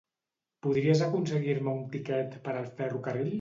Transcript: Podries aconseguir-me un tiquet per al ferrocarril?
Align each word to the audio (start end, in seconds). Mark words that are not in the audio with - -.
Podries 0.67 1.03
aconseguir-me 1.07 1.75
un 1.81 1.85
tiquet 1.97 2.35
per 2.49 2.57
al 2.63 2.67
ferrocarril? 2.81 3.29